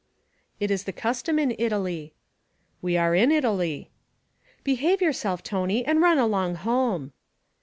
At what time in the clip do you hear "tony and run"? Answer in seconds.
5.43-6.17